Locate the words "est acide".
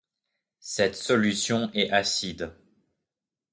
1.75-2.55